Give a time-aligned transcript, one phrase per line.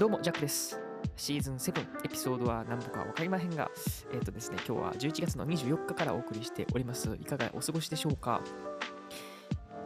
[0.00, 0.80] どうも、ジャックです。
[1.14, 3.70] シーズン7、エピソードは何度か分かりませんが、
[4.14, 7.14] えっ、とですね、今日は11月の24日からお送りしております。
[7.20, 8.40] いかがお過ごしでしょうか？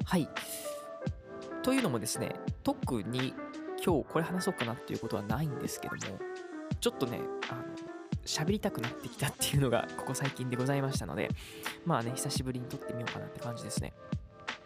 [0.05, 0.29] はい。
[1.65, 2.31] というのもですね、
[2.63, 3.35] 特に
[3.85, 6.01] 今日これ話そうかなっていうことはないんですけども、
[6.79, 7.19] ちょっとね、
[7.51, 7.65] あの、
[8.25, 11.29] 喋りたくなってきたっていうのがここ最近でございましたので、
[11.85, 13.93] まあね、久しぶりに撮ってみようかなって感じですね。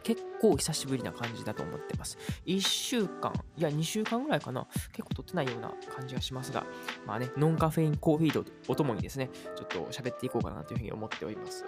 [0.02, 2.19] 結構久しぶりな感じだと思ってます。
[2.47, 6.65] 1週間、いや2週間ぐらいかな、結構撮ってないような感じがしますが、
[7.07, 11.65] まあね、ノンカフェインコーヒーとおともにですね、ちょっと喋っていこうかなというふうに思っております。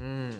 [0.00, 0.30] うん。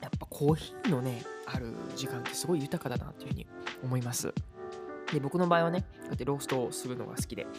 [0.00, 3.46] やっぱコーヒーのね、ある時間ってすごい豊かだなというふうに
[3.82, 4.32] 思います。
[5.12, 7.50] で、僕の場合はね、こうやってローストをするのが好きで、ね、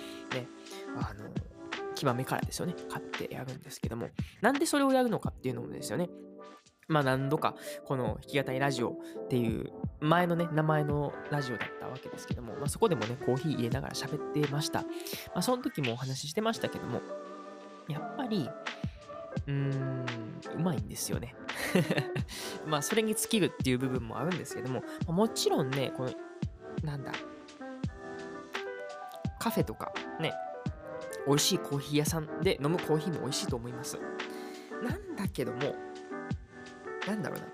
[0.96, 1.26] あの、
[1.98, 4.10] 木豆からですよね、買ってやるんですけども、
[4.42, 6.10] なんでそれをやるのかっていうのもですよね、
[6.88, 14.82] まあ何度かこの弾き語りラジオっていう前のね名前のラジオだったわけですけども、まあ、そこでもねコーヒー入れながら喋ってました。
[14.82, 14.88] ま
[15.36, 17.02] あその時もお話ししてましたけども。
[17.88, 18.50] やっぱり
[19.48, 20.06] うーん
[20.58, 21.36] うまいんですよね。
[22.68, 24.84] まあそれに尽きるっていう部分もあるんですけども。
[25.08, 26.12] もちろんねこの
[26.84, 27.14] なんだ
[29.40, 30.34] カフェとかね
[31.28, 33.98] 美味しいコーヒー屋さんで飲むコーヒーも美味しいと思います。
[34.84, 35.76] なんだけども
[37.08, 37.46] なんだろうな。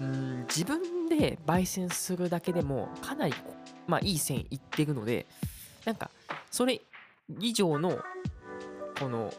[0.00, 3.34] うん、自分で焙煎するだけでも、かなり、
[3.86, 5.26] まあ、いい線いってるので、
[5.84, 6.10] なんか、
[6.50, 6.80] それ
[7.40, 7.98] 以上の、
[8.98, 9.32] この、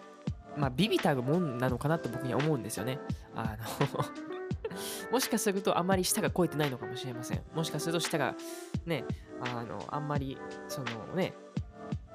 [0.58, 3.00] まあ、ビビたるもんなのかなと僕には思うんですよね。
[3.36, 4.04] あの
[5.12, 7.44] もしかするとあまり舌が肥えてないのかもしれません。
[7.54, 8.36] もしかすると舌が
[8.86, 9.04] ね、
[9.42, 10.38] あの、あんまり、
[10.68, 11.34] そのね、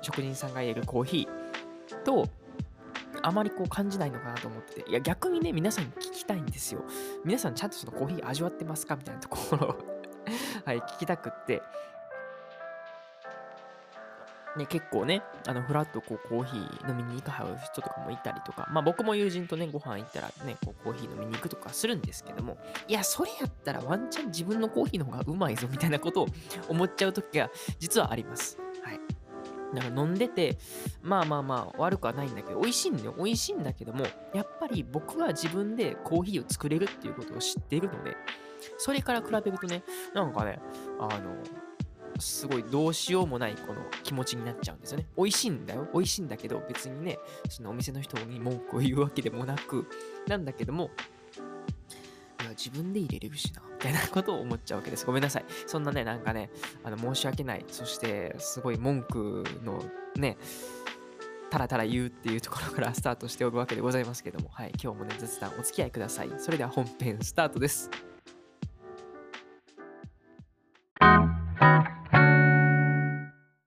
[0.02, 2.28] 職人さんが入れるコーヒーと、
[3.22, 6.84] あまりこう感じないのかなと思ってて、いや逆にね、皆さんに聞きたいんですよ。
[7.24, 8.96] 皆さんちゃんとそのコーヒー味わってますか？
[8.96, 9.76] みたいなところを
[10.64, 11.62] はい、聞きたくって、
[14.56, 26.28] ね、結構ね、あの、フラッとこうコーヒー飲みに行かはる人とかもいたりとか、まあ僕も友人とね、ご飯行ったらね、こうコーヒー飲みに行くとかするんですけども、いや、それやったらワンチャン自分のコーヒーの方がうまいぞみたいなことを
[26.68, 28.58] 思っちゃう時が実はあります。
[28.82, 29.00] はい。
[29.74, 30.58] だか飲んでて、
[31.02, 33.14] まあまあまあ悪くはないんだけど、美味しいんだよ。
[33.16, 38.16] 美味しいんだけども、やっぱり僕は自分でコーヒーを作れるっていうことを知っているので、
[38.78, 39.82] それから比べるとね、
[40.14, 40.60] なんかね、
[40.98, 41.36] あの、
[42.18, 45.06] すごいどうしようもないこの気持ちになっちゃうんですよね。
[45.16, 45.88] 美味しいんだよ。
[45.92, 47.18] 美味しいんだけど、別にね、
[47.48, 49.86] そのお店の人に文句を言うわけでもなく、
[50.26, 50.90] なんだけども、
[52.58, 55.06] 自分で入れれるしな、みたいなことを思っちゃうわけです。
[55.06, 55.44] ごめんなさい。
[55.66, 56.50] そんなね、なんかね、
[56.82, 57.64] あの申し訳ない。
[57.68, 59.80] そして、すごい文句の
[60.16, 60.36] ね、
[61.50, 66.30] たらたら言うっていうところから スタートしておくわけでございますけども、はい、今日もね、雑談お付き合いください。
[66.38, 67.90] それでは本編スタートです。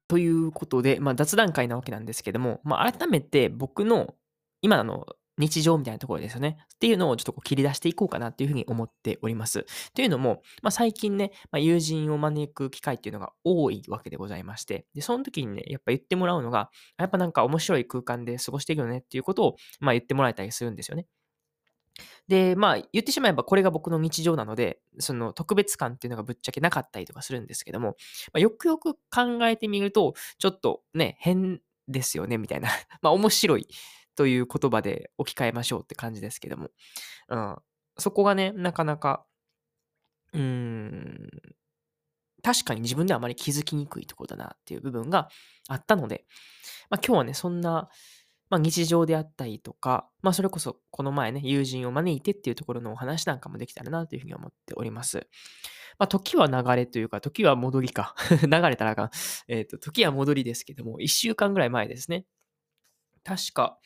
[0.09, 4.15] ということで、まあ、雑談会なわけなんですけども、まあ、改めて僕の
[4.61, 5.07] 今の
[5.41, 6.57] 日常みたいなところですよね。
[6.75, 9.65] っていうのをちょっとこう切り出していこうかなっていうふうに思っております。
[9.93, 21.07] というのも、まあ、最近ね、まあ、友人を招く機会っていうのが多いわけでございまして、で、その時にね、やっぱ言ってもらうのが、やっぱなんか面白い空間で過ごしているよねっていうことを、まあ、言ってもらえたりするんですよね。
[22.27, 27.95] で、まあ、言ってしまえばこれが僕の日常なので、その特別感っていうのがぶっちゃけなかったりとかするんですけども、
[28.33, 28.99] まあ、よくよく考
[29.43, 32.69] えてみると、ちょっとね、変ですよね、みたいな。
[33.01, 33.67] まあ、面白い
[34.15, 36.69] という言葉で置き換えましょうって感じですけども。
[37.29, 37.55] うん。
[37.97, 39.25] そこがね、なかなか、
[40.33, 41.29] うーん、
[42.43, 45.29] 確かに自分ではあまり気づきにくいところだなっていう部分が
[45.67, 46.25] あったので、
[46.89, 47.89] まあ、今日はね、そんな、
[48.49, 55.27] まあ、日常であったりとか、まあ、それこそこの前ね、友人を招いてっていうところのお話なんかもできたらなというふうに思っております。
[55.99, 58.15] まあ、時は流れというか、時は戻りか。
[58.41, 59.09] 流れたらあかん。
[59.79, 62.25] 時は戻りですけども、1週間ぐらい前ですね。
[63.23, 63.77] 確か、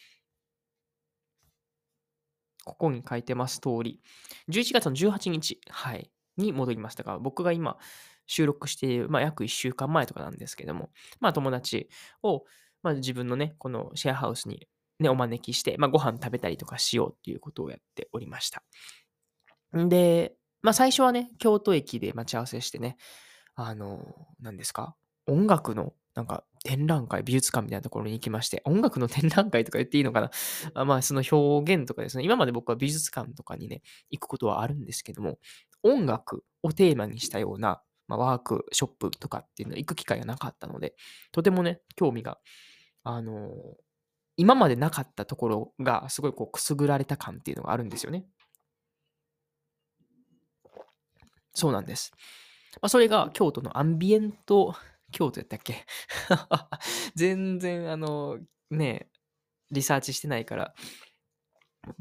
[2.66, 4.02] ここに書いてます通り、
[4.50, 7.78] 11月の18日、はい、に戻りましたが、僕が今
[8.28, 10.90] 収録している、まあ、約1週間前とかなんですけども、
[11.22, 11.90] まあ、友達
[12.24, 12.44] を、
[12.84, 14.68] まあ、自分のね、このシェアハウスに、
[15.00, 18.64] ね、お招きして、まあ、ご飯食べたりとかしようっていうことをやっておりました。
[19.74, 22.98] で、まあ、最初はね、京都駅で待ち合わせしてね、
[23.56, 24.96] あの、何ですか？
[25.28, 30.32] 音楽のなんか展覧会、美術館みたいなところに行きまして、音楽の展覧会とか言っていいのかな？
[30.74, 35.38] あまあ、その表現とかですね、今まで僕は美術館とかにね、行くことはあるんですけども、
[35.84, 40.96] 音楽をテーマにしたような、まあ、ワークショップとかっていうの行く機会がなかったので、
[41.32, 42.40] とてもね、興味が、
[43.04, 43.52] あの
[44.38, 48.26] 今までなかったところがすごいこうくすぐられた感っていうのがあるんですよね。
[51.54, 52.12] そうなんです。
[52.82, 54.76] まあ、それが京都のアンビエント、
[55.16, 55.86] 京都やったっけ？
[57.16, 58.38] 全然、あの、
[58.70, 59.10] ね、
[59.72, 60.76] リサーチしてないから、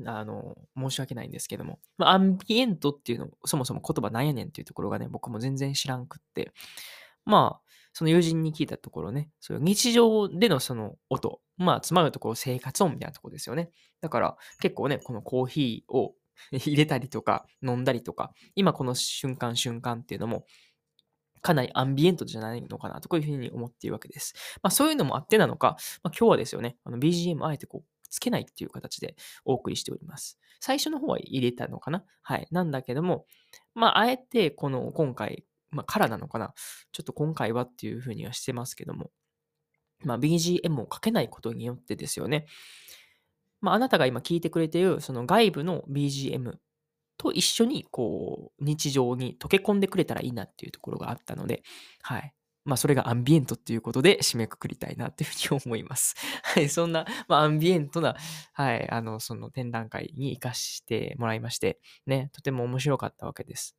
[0.06, 6.52] あの、申し訳ないんですけども、まあ、アンビエントっていうの、そもそも言葉なんやねんっていうところがね、僕も全然知らんくって、
[7.24, 13.70] まあ、その友人に聞いたところね、そう日常でのその音、まあ、つまるところ生活音みたいなところですよね。
[14.00, 16.14] だから結構ね、このコーヒーを
[16.50, 20.44] 入れたりとか、飲んだりとか、今この瞬間瞬間っていうのも、
[21.44, 24.32] かなりアンビエントじゃないのかなと、こういうふうに思っているわけです。
[24.62, 29.14] まあそういうのもあってなのか、まあ、今日はですよね、BGM あえてこう、つけないっていう形で
[29.44, 30.38] お送りしております。
[30.60, 32.02] 最初の方は入れたのかな？
[32.22, 32.48] はい。
[32.50, 33.26] なんだけども、
[33.74, 36.54] まああえてこの今回、まあからなのかな？
[36.92, 39.10] ちょっと今回はっていうふうにはしてますけども、
[40.02, 42.46] まあ BGM をかけないことによってですよね、
[43.60, 46.54] まあ、あなたが今聞いてくれているその外部の BGM
[47.16, 51.62] と一緒にこう日常に溶け込んでくれたらいいなっていうところがあったので、
[52.02, 52.34] はい。
[52.64, 56.14] まあ、それがアンビエントっていうことで締めくくりたいなっていうふうに思います。
[56.42, 56.68] はい。
[56.70, 58.16] そんな、まあ、アンビエントな、
[58.54, 58.90] はい。
[58.90, 63.76] あの、その展覧会に活かしてもらいまして、ね、とても面白かったわけです。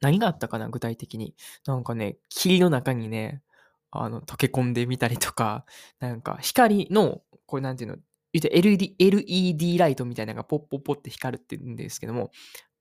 [0.00, 1.34] 何があったかな、具体的に。
[1.66, 3.42] なんかね、霧の中にね、
[3.90, 5.64] あの、溶け込んでみたりとか、
[5.98, 7.96] なんか光の、これなんていうの、
[8.40, 12.30] 言うと LED, LED ライトみたいなのがポッポッポって光るって言うんですけども、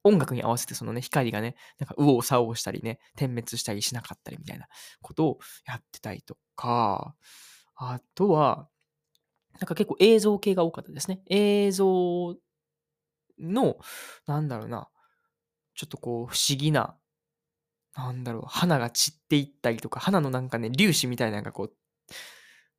[0.04, 4.68] 音楽に合わせてそのね、光がね、なんか右往左往したりね、点滅したりしなかったりみたいな
[5.02, 7.16] ことをやってたりとか、
[7.76, 8.70] あとは、
[9.60, 11.22] なんか結構映像系が多かったですね。
[11.28, 12.36] 映像
[13.40, 13.78] の、
[14.28, 14.90] なんだろうな、
[15.74, 16.96] ちょっとこう不思議な、
[17.96, 21.74] なんだろう、花が散っていったりとか、花のなんかね、粒子みたいなのがこう、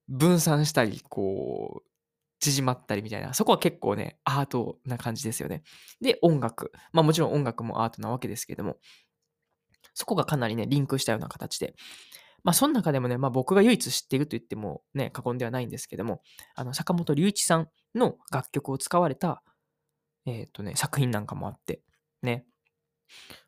[0.09, 1.96] 分散したり、こう、
[2.53, 5.63] 縮まったりみたいな、そこは結構ね、アートな感じですよね。
[6.01, 6.73] で、音楽。
[6.93, 8.77] まあもちろん音楽もアートなわけですけども、
[9.95, 11.75] そこがかなりね、リンクしたような形で。
[12.45, 16.23] まあその中でもね、まあ僕が唯一知っていると言ってもね、過言ではないんですけども、
[16.55, 19.43] あの、坂本龍一さんの楽曲を使われた、
[20.27, 21.83] えっ、ー、とね、作品なんかもあって、
[22.23, 22.45] ね。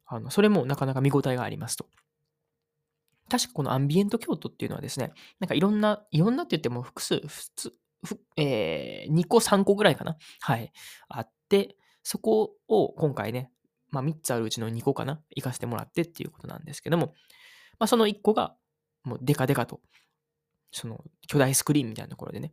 [0.06, 1.86] あの、それもなかなか見応えがありますと。
[3.28, 7.74] 確かこのアンビエント京都っていうのはですね、なんかいろんな、いろんなって言っても複数、普通、
[8.36, 10.72] えー、2個3個ぐらいかなはい。
[11.08, 13.50] あって、そこを今回ね、
[13.90, 17.14] まあ3つあるうちの2個かな行かせてもらってっていうことなんですけども、
[17.78, 18.54] まあその1個が、
[19.04, 19.80] もうデカデカと、
[20.70, 22.52] その巨大スクリーンみたいなところでね、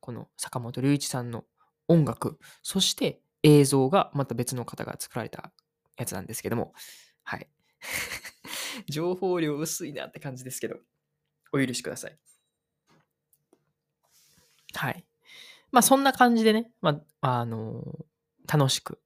[0.00, 1.44] この坂本龍一さんの
[1.88, 5.52] 音楽、そして映像がまた別の方が作られた
[5.96, 6.72] やつなんですけども、
[7.22, 7.48] はい。
[8.88, 10.76] 情報量薄いなって感じですけど、
[11.52, 12.18] お許しください。
[14.74, 15.04] はい。
[15.72, 19.00] まあそんな感じでね、まあ、あのー、楽しく、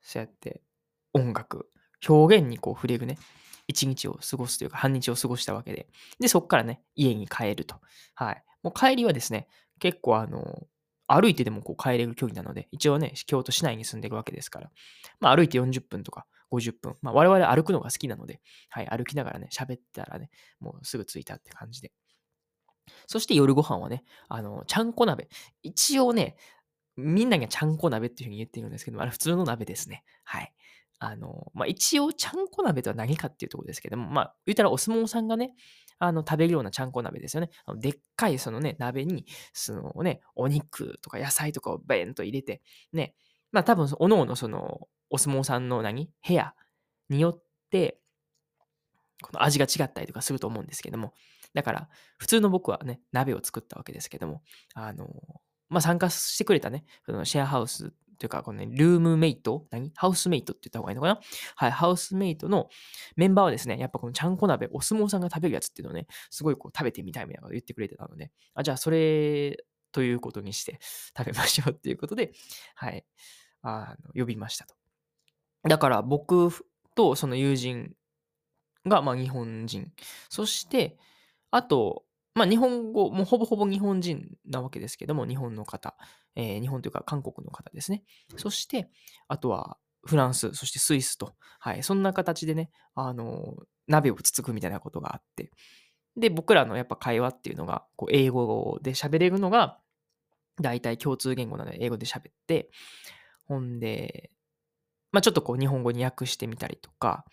[0.00, 0.62] そうやって
[1.12, 1.68] 音楽、
[2.06, 3.18] 表現にこう触れるね、
[3.68, 5.88] 一日を過ごすというか半日を過ごしたわけで、
[6.18, 7.76] で、そこからね、家に帰ると。
[8.14, 8.44] はい。
[8.62, 14.70] もう帰りはですね、結構あのー、歩いてでもこう帰れる距離なので、一応ね、京都市内に住んでるわけですから、
[15.20, 21.92] まあ歩いて40分とか50分、まあ我々歩くのが好きなので、はい、歩きながらね、喋ったらね、もうすぐ着いたって感じで、
[23.06, 25.28] そして夜ご飯はね、あの、ちゃんこ鍋。
[25.62, 26.36] 一応ね、
[26.96, 30.04] みんながちゃんこ鍋っていうふうに言ってるんですけど、あれ普通の鍋ですね。
[30.24, 30.52] はい。
[30.98, 35.52] あの、まあ、一応、ちゃんこ鍋とは何かっていうところですけども、まあ、言ったらお相撲さんがね、
[35.98, 37.50] あの、食べるようなちゃんこ鍋ですよね。
[37.64, 42.62] あのでっかいそのね、鍋に、そのね、お肉とか野菜とかをベーンと入れて、
[42.92, 43.14] ね、
[43.50, 46.54] まあ多分、おのおのその、お相撲さんの何部屋
[47.08, 47.98] によって、
[49.22, 51.14] この味が違ったりとかすると思うんですけども、
[51.54, 54.42] だから、普通の僕はね、鍋を作ったわけですけども、
[54.74, 55.08] あの、
[55.68, 59.66] まあ、参加してくれたね、そのシェアハウスというか、このね、ルームメイト？
[59.70, 59.90] 何？
[59.96, 61.20] ハウスメイトって言った方がいいのかな？
[61.56, 62.68] はい、ハウスメイトの
[63.16, 70.78] メンバーはですね、やっぱこのちゃんこ鍋、お相撲さんが食べるやつっていうのをね、すごいこう食べてみたいみたいなこと言ってくれてたので、あ、じゃあそれということにして
[71.16, 72.32] 食べましょうっていうことで、
[72.76, 73.04] はい、
[73.62, 74.74] あの呼びましたと。
[75.68, 76.50] だから僕
[76.94, 77.92] とその友人
[78.86, 79.90] がまあ日本人、
[80.28, 80.96] そして、
[81.52, 82.04] あと、
[82.34, 85.94] まあ、日本語、もうほぼほぼ日本人なわけですけども、日本の方、
[86.34, 88.02] えー、日本というか韓国の方ですね。
[88.36, 88.90] そして、
[89.28, 93.54] あとはフランス、そしてスイスと、はい、そんな形でね、あの、
[93.86, 95.50] 鍋をつつくみたいなことがあって、
[96.16, 99.78] で、僕らのやっぱ会話っていうのが、こう、英語で喋れるのが、
[100.60, 102.70] 大体共通言語なので英語で喋って、
[103.46, 104.30] ほんで、
[105.10, 107.24] まあ、ちょっとこう、日本語に訳してみたりとか、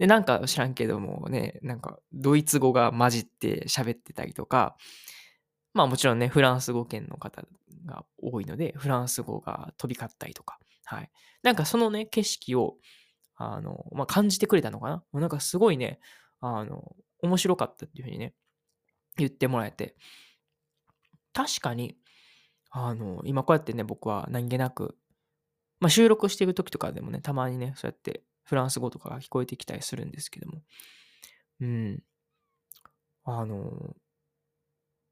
[0.00, 4.78] で、なんか知らんけどもね、なんかドイツ語が混じって喋ってたりとか、
[5.74, 7.42] まあもちろんね、フランス語圏の方
[7.84, 11.10] が多いので、フランス語が飛び交ったりとか、はい。
[11.42, 12.78] なんかそのね、景色を、
[13.36, 16.00] あの、まあ、感じてくれたのかななんかすごいね、
[16.40, 18.32] あの、面白かったっていうふうにね、
[19.18, 19.96] 言ってもらえて、
[21.34, 21.98] 確かに、
[22.70, 24.96] あの、今こうやってね、僕は何気なく、
[25.78, 30.62] まあ、収録してる時とかでもね、たまにね、そうやってフランス語とかが聞こえてきたりするんですけども、
[31.60, 32.02] うん。
[33.24, 33.94] あの、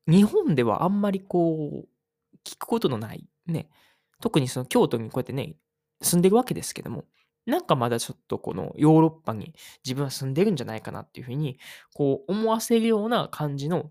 [0.07, 1.89] 日本ではあんまりこう、
[2.45, 3.69] 聞くことのない、ね、
[4.21, 5.57] 特にその京都にこうやってね、
[6.01, 7.05] 住んでるわけですけども、
[7.47, 9.55] なんかまだちょっとこのヨーロッパに
[9.85, 11.59] 自分は住んでるんじゃないかなっていうふうに、
[11.95, 13.91] こう思わせるような感じの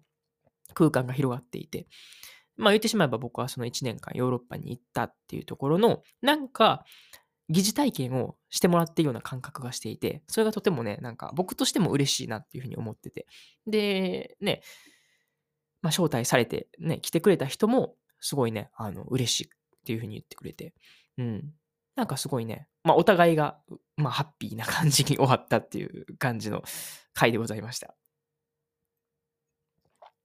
[0.74, 1.88] 空間が広がっていて、
[2.56, 6.86] まあ言ってしまえば僕はその1年間ヨーロッパに行ったっていうところの、なんか
[7.50, 13.26] 疑似体験をしてもらっているような感覚がしていて、それがとてもね、なんか僕としても嬉しいなっていうふうに思ってて。
[13.66, 14.62] で、ね、
[15.82, 19.50] まあ招待されてね、来てくれた人もすごいね、あの、嬉しいっ
[19.86, 20.74] ていうふうに言ってくれて、
[21.18, 21.54] うん。
[21.96, 23.58] なんかすごいね、まあお互いが、
[23.96, 26.64] まあハッピーな感じに終わったっていう感じの
[27.14, 27.96] 回でございました。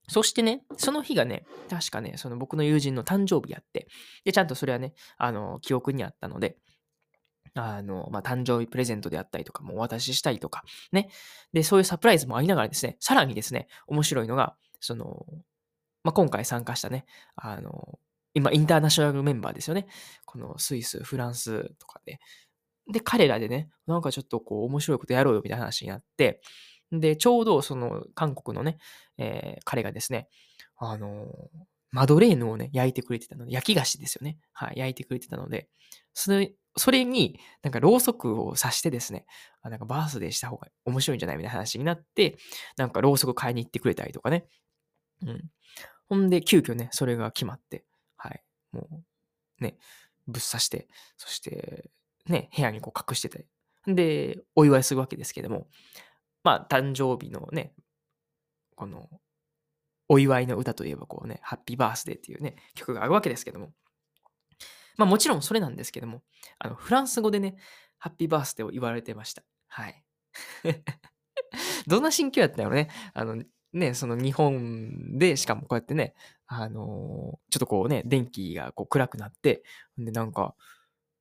[0.09, 3.87] そしてね、その日がね、確かね、その僕の友人の誕生日やって、
[4.25, 6.57] で、ちゃんとそれはね、あの、記憶にあったので、
[7.55, 11.09] あの、まあ、誕生日プレゼントであったりとかもお渡ししたりとか、ね。
[11.53, 15.25] で、そういうサプライズもありながらですね、さらにですね、面白いのが、その、
[16.03, 17.05] まあ、今回参加したね、
[17.35, 17.99] あの、
[18.33, 19.85] 今、インターナショナルメンバーですよね。
[20.25, 22.19] このスイス、フランスとかで。
[22.91, 26.41] で、彼らでね、なんかちょっとこう、面白いことやろうよみたいな話になって、
[26.91, 28.77] で、ちょうどその韓国のね、
[29.17, 30.27] えー、彼がですね、
[30.77, 31.27] あの
[31.91, 34.37] マドレーヌをね、焼いてくれてたので、焼き菓子ですよね。
[34.51, 35.69] はい、焼いてくれてたので、
[36.13, 39.25] それ、それに、なんかろうそくを刺してですね、
[39.61, 42.37] あなんかバースデーした方が面白いんじゃないみたいな話になって、
[42.77, 44.47] なんかろうそく買いに行ってくれたりとかね。
[45.21, 45.49] うん。
[46.09, 47.85] ほんで、急遽ね、それが決まって、
[48.17, 48.43] はい。
[48.71, 49.77] もう、ね、
[50.27, 50.87] ぶっ刺して、
[51.17, 51.91] そして、
[52.27, 53.45] ね、部屋にこう隠してて、
[53.85, 55.67] で、お祝いするわけですけども、
[56.43, 57.73] まあ、誕生日のね、
[58.75, 59.09] この、
[60.09, 63.73] お祝いの歌といえばこうね、ハッピーバースデーっていうね、曲があるわけですけども、
[64.97, 66.21] まあもちろんそれなんですけども、
[66.59, 67.55] あの、フランス語でね、
[67.97, 69.43] ハッピーバースデーを言われてました。
[69.67, 70.03] はい。
[71.87, 72.89] どんな心境やったんやろね。
[73.13, 76.13] あの、ね、その日本で、しかもこうやってね、
[76.47, 79.63] あのー、ちょっとこうね、電気がこう暗くなって、
[79.97, 80.55] で、なんか、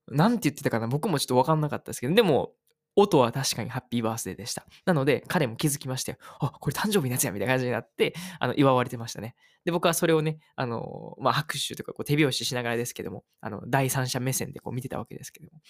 [0.08, 2.52] なんて言ってたかな、僕もちょっとわかんなかったですけど、でも、
[2.94, 4.66] 音は確かにハッピーバースデーでした。
[4.84, 9.34] なので、彼も気づきまして、あ、これ誕生日のやつや、みたいな感じになって、あの、祝われてましたね。
[9.64, 15.60] で、僕はそれをね、あの、まあ、拍手とかこう手拍子しながらですけども、あの、第三者目線でこう見てたわけですけども、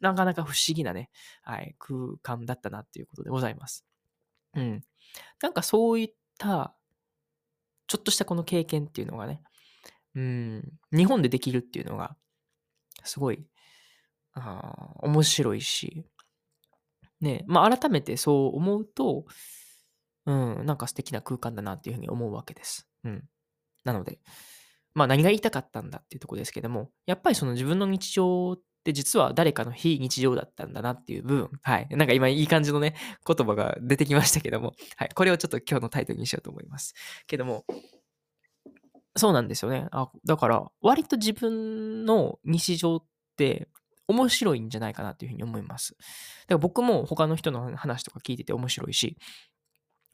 [0.00, 1.10] なかなか不思議なね、
[1.42, 3.84] はい、空間だったなっていうことでございます。
[4.54, 4.84] うん。
[5.42, 6.74] なんかそういった、
[7.88, 9.42] ちょっとしたこの経験っていうのがね、
[10.14, 12.16] うん、日本でできるっていうのが、
[13.04, 13.44] すごい、
[14.32, 16.04] あ面白いし、
[17.20, 19.24] ね、まあ、改めてそう思うと、
[20.26, 22.88] うん、なんか素敵な空間だなっていうふうに思うわけです。
[23.04, 23.24] うん。
[23.84, 24.20] なので、
[24.94, 31.50] まあ何が言いたかったんだっていうとこですけども、やっぱりその自分の日常って実は誰かの非日常だったんだなっていう部分。
[31.62, 31.88] はい。
[31.90, 32.94] なんか今いい感じのね、
[33.26, 35.08] 言葉が出てきましたけども、はい。
[35.14, 36.94] これをちょっと今日のタイトルにしようと思います。
[37.26, 37.64] けども、
[39.16, 39.88] そうなんですよね。
[39.92, 43.04] あだから、割と自分の日常っ
[43.36, 43.68] て
[44.10, 45.94] 面白いんじゃないかなっていうふうに思います。
[45.94, 46.04] だか
[46.50, 49.16] ら僕も他の人の話とか聞いてて面白いし、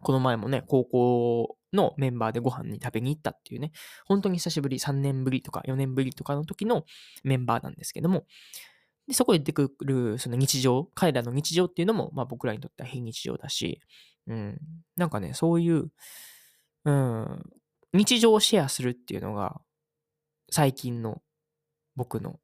[0.01, 3.73] この前もね、高校のメンバーでご飯に食べに行ったっていうね、
[4.07, 6.85] 本当に久しぶり、3年ぶりとか4年ぶりとかの時の
[7.25, 8.25] メンバーなんですけども、
[9.09, 13.81] でそこで出てくるその日常、彼らの日常っていうのも、まあ僕らにとっては非日常だし、
[14.27, 14.59] うん、
[14.97, 15.87] なんかね、そういう、
[16.85, 17.43] うん、
[17.93, 19.61] 日常をシェアするっていうのが、
[20.51, 21.23] 最近の
[21.95, 22.39] 僕の、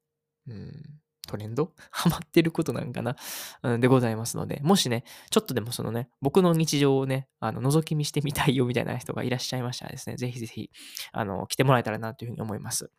[0.48, 1.01] うん、
[1.32, 1.72] トレンド？
[1.90, 3.16] ハマってることなんかな、
[3.62, 10.70] うん、でございますので、もしね、ちょっとでもそのね、僕の日常をね、あの、覗き見してみたいよみたいな人がいらっしゃいましたらですね、ぜひぜひ、
[11.12, 12.90] あの、来てもらえたらなというふうに思います。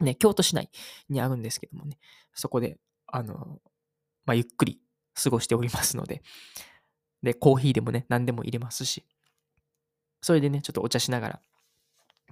[0.00, 0.70] ね、京都市内
[1.08, 1.98] にあるんですけどもね、
[2.34, 3.60] そこで、あの、
[4.24, 4.80] まあ、ゆっくり
[5.22, 6.22] 過ごしておりますので、
[7.22, 9.06] で、コーヒーでもね、何でも入れますし、
[10.22, 11.40] それでね、ちょっとお茶しながら、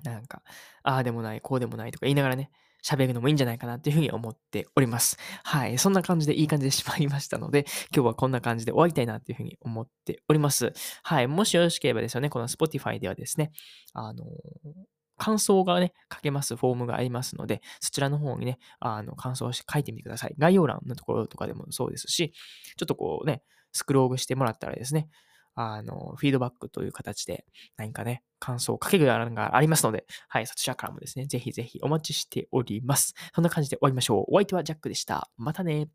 [0.02, 0.42] なんか、
[0.82, 2.50] ああでもない、こうでもないとか言いながらね、
[2.88, 5.18] 喋るのもいいんじゃないかなっていうふうに思っております。
[5.44, 5.76] はい。
[5.76, 10.72] そんな感じでいい感じでしまいましたので、 今日はこんな感じで終わりたいなっていうふうに思っております。
[11.02, 11.26] はい。
[11.26, 13.52] もしよろしければですよね、この Spotify ではですね、
[13.92, 14.24] あの
[15.18, 20.34] 感想がね、書けますフォームがありますので、そちらの方にね、あの、感想を書いてみてください。
[20.38, 22.32] 概要欄のところとかでもそうですし、
[22.76, 23.42] ちょっとこうね、
[23.72, 25.08] スクロールしてもらったらですね、
[25.60, 27.44] あの、フィードバックという形で
[27.76, 33.14] 何かね、感想をかける欄がありますので、はい、そちらからもですね、ぜひぜひお待ちしております。
[33.34, 34.24] そんな感じで終わりましょう。
[34.28, 35.30] お相手はジャックでした。
[35.36, 35.88] またね。